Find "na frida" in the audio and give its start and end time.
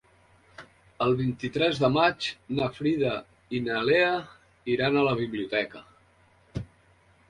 2.61-3.13